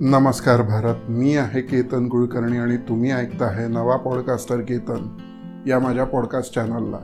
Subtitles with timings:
[0.00, 5.16] नमस्कार भारत मी आहे केतन कुलकर्णी आणि तुम्ही ऐकता आहे नवा पॉडकास्टर केतन
[5.66, 6.96] या माझ्या पॉडकास्ट चॅनलला.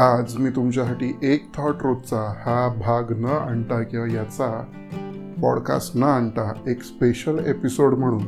[0.00, 4.64] आज मी तुमच्यासाठी एक थॉट रोजचा हा भाग न आणता किंवा याचा
[5.42, 8.22] पॉडकास्ट न आणता एक स्पेशल एपिसोड म्हणून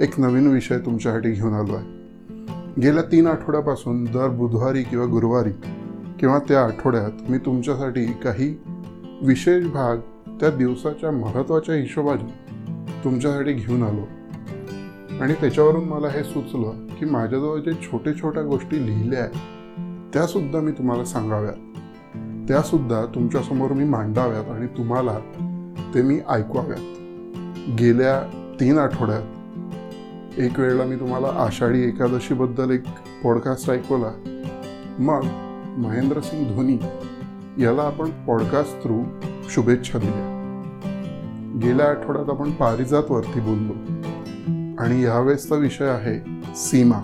[0.00, 1.86] एक नवीन विषय तुमच्यासाठी घेऊन आलो आहे
[2.82, 5.52] गेल्या तीन आठवड्यापासून दर बुधवारी किंवा गुरुवारी
[6.20, 8.62] किंवा त्या आठवड्यात मी तुमच्यासाठी काही
[9.22, 9.96] विशेष भाग
[10.40, 12.43] त्या दिवसाच्या महत्त्वाच्या हिशोबाने
[13.04, 14.02] तुमच्यासाठी घेऊन आलो.
[15.22, 19.32] आणि त्याच्यावरून मला हे सुचलं की माझ्याजवळ जे छोटे छोट्या गोष्टी लिहिल्या आहेत
[20.14, 21.54] त्यासुद्धा मी तुम्हाला सांगाव्यात.
[22.48, 25.18] त्यासुद्धा तुमच्यासमोर मी मांडाव्यात आणि तुम्हाला
[25.94, 26.78] ते मी ऐकवाव्यात.
[27.80, 28.20] गेल्या
[28.60, 29.22] तीन आठवड्यात
[30.38, 32.82] एक वेळेला मी तुम्हाला आषाढी एकादशीबद्दल एक
[33.24, 34.40] पॉडकास्ट ऐकवला.
[34.98, 35.20] मग
[35.78, 36.78] महेंद्रसिंग धोनी
[37.62, 39.02] याला आपण पॉडकास्ट थ्रू
[39.50, 40.33] शुभेच्छा दिल्या.
[41.62, 43.72] गेल्या आठवड्यात आपण पारिजातवरती बोललो.
[44.78, 47.00] आणि यावेळेसचा विषय आहे सीमा.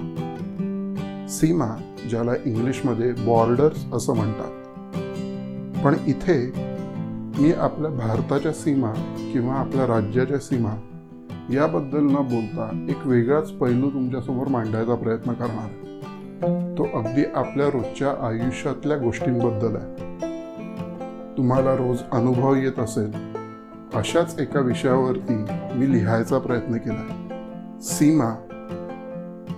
[1.28, 1.76] सीमा
[2.10, 4.50] ज्याला इंग्लिशमध्ये बॉर्डर्स असं म्हणतात.
[5.84, 6.52] पण इथे
[7.38, 8.92] मी आपल्या भारताच्या सीमा
[9.32, 10.72] किंवा आपल्या राज्याच्या सीमा
[11.50, 16.00] याबद्दल न बोलता एक वेगळाच पैलू तुमच्यासमोर मांडायचा प्रयत्न करणार आहे.
[16.78, 20.10] तो अगदी आपल्या रोजच्या आयुष्यातल्या गोष्टींबद्दल आहे.
[21.36, 23.29] तुम्हाला रोज अनुभव येत असेल
[23.94, 25.34] अशाच एका विषयावरती
[25.74, 27.06] मी लिहायचा प्रयत्न केला.
[27.82, 28.28] सीमा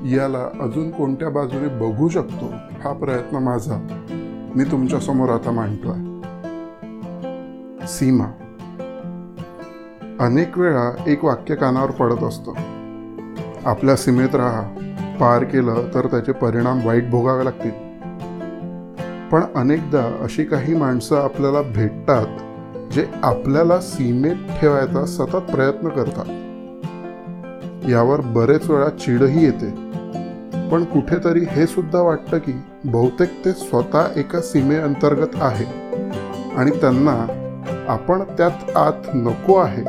[0.04, 2.46] याला अजून कोणत्या बाजूने बघू शकतो
[2.84, 3.76] हा प्रयत्न माझा
[4.56, 5.98] मी तुमच्यासमोर आता मांडतोय
[7.86, 8.24] सीमा
[10.20, 12.52] अनेक वेळा एक वाक्य कानावर पडत असतं.
[13.64, 14.62] आपल्या सीमेत राहा
[15.20, 17.92] पार केलं तर त्याचे परिणाम वाईट भोगावे लागतील.
[19.28, 22.26] पण अनेकदा अशी काही माणसं आपल्याला भेटतात
[22.92, 26.24] जे आपल्याला सीमेत ठेवायचा सतत प्रयत्न करतात.
[27.90, 29.92] यावर बरेच वेळा चिडही येते.
[30.68, 32.52] पण कुठेतरी हे सुद्धा वाटतं की
[32.84, 35.64] बहुतेक ते स्वतः एका सीमेअंतर्गत आहे.
[36.56, 37.26] आणि त्यांना
[37.88, 39.82] आपण त्यात आत नको आहे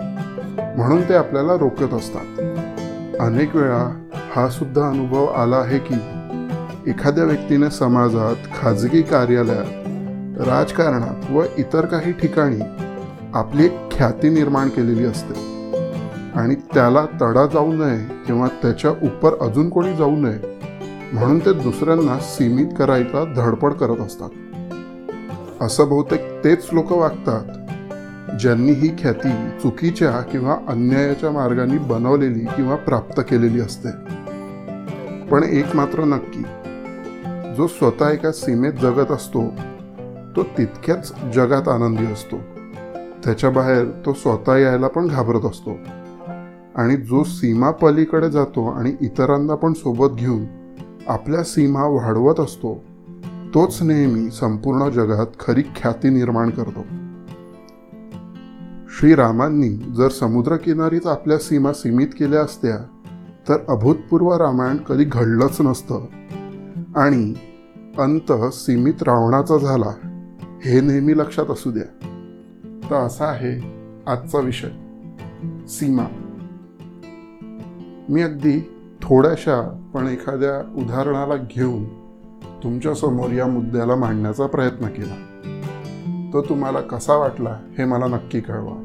[0.78, 2.40] म्हणून ते आपल्याला रोखत असतात.
[3.20, 4.06] अनेक वेळा
[4.36, 5.96] हा सुद्धा अनुभव आला आहे की
[6.88, 9.84] एखाद्या व्यक्तीने समाजात खाजगी कार्यालयात
[10.48, 12.60] राजकारणात व इतर काही ठिकाणी
[13.34, 15.34] आपली एक ख्याती निर्माण केलेली असते.
[16.36, 20.60] आणि त्याला तडा जाऊ नये किंवा त्याच्या उपर अजून कोणी जाऊ नये
[21.14, 24.30] म्हणून ते दुसऱ्यांना सीमित करायचा धडपड करत असतात.
[25.62, 27.46] असं बहुतेक तेच लोक वागतात
[28.40, 29.30] ज्यांनी ही ख्याती
[29.64, 33.90] चुकीच्या किंवा अन्यायाच्या मार्गाने बनवलेली किंवा प्राप्त केलेली असते.
[35.26, 36.44] पण एक मात्र नक्की
[37.58, 39.54] जो स्वतः एका सीमेत जगत असतो
[40.36, 42.36] तो तितक्याच जगात आनंदी असतो.
[43.26, 45.72] त्याच्या बाहेर तो स्वतः यायला पण घाबरत असतो.
[46.76, 50.46] आणि जो सीमा पलीकडे जातो आणि इतरांना पण सोबत घेऊन
[51.08, 52.84] आपल्या सीमा वाढवत असतो
[53.54, 56.84] तोच नेहमी संपूर्ण जगात खरी ख्याती निर्माण करतो.
[58.90, 62.78] श्रीरामांनी जर समुद्रकिनारीच आपल्या सीमा सीमित केल्या असत्या
[63.50, 66.06] तर अभूतपूर्व रामायण कधी घडलंच नसतं.
[66.96, 67.34] आणि
[67.98, 69.92] अंत सीमित रावणाचा झाला
[70.66, 72.03] हे नेहमी लक्षात असू द्या.
[72.90, 73.74] तर असा आहे
[74.08, 74.68] आजचा विषय.
[75.68, 76.04] सीमा.
[78.10, 78.70] मी अगदी
[79.02, 81.86] थोड्याशा पण एखाद्या उदाहरणाला घेऊन
[82.64, 85.16] तुमच्यासमोर या मुद्द्याला मांडण्याचा प्रयत्न केला.
[86.34, 88.84] तो तुम्हाला कसा वाटला हे मला नक्की कळवा.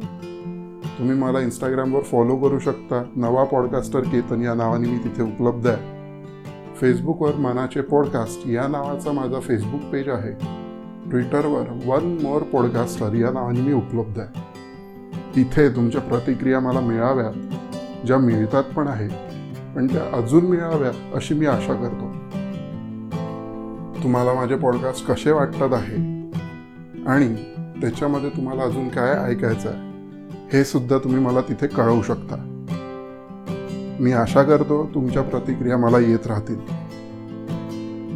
[0.98, 3.04] तुम्ही मला इंस्टाग्रामवर फॉलो करू शकता.
[3.16, 5.98] नवा पॉडकास्टर केतन या नावाने मी तिथे उपलब्ध आहे.
[6.76, 10.58] फेसबुकवर मनाचे पॉडकास्ट या नावाचा माझा फेसबुक पेज आहे.
[11.10, 14.40] ट्विटरवर वन मोर पॉडकास्टर या नावाने मी उपलब्ध आहे.
[15.36, 17.32] तिथे तुमच्या प्रतिक्रिया मला मिळाव्यात
[18.06, 19.10] ज्या मिळतात पण आहेत
[19.76, 22.12] पण त्या अजून मिळाव्यात अशी मी आशा करतो.
[24.02, 25.96] तुम्हाला माझे पॉडकास्ट कसे वाटतात आहे?
[27.06, 27.34] आणि
[27.80, 29.88] त्याच्यामध्ये तुम्हाला अजून काय ऐकायचं आहे?
[30.52, 32.64] हे सुद्धा तुम्ही मला तिथे कळवू शकता.
[34.00, 36.77] मी आशा करतो तुमच्या प्रतिक्रिया मला येत राहतील.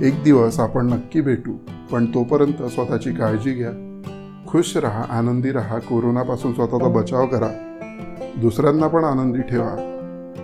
[0.03, 1.57] एक दिवस आपण नक्की भेटू
[1.93, 4.03] पण तोपर्यंत स्वतःची काळजी घ्या.
[4.49, 7.49] खुश राहा आनंदी राहा कोरोनापासून स्वतःचा बचाव करा.
[8.37, 9.99] दुसऱ्यांना पण आनंदी ठेवा.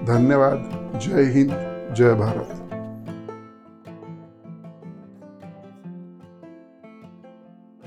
[0.06, 0.54] धन्यवाद.
[1.00, 1.50] जय हिंद.
[1.96, 2.57] जय भारत.